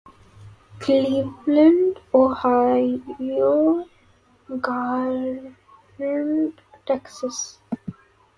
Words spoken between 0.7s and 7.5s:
Cleveland Ohio گارینڈ Texas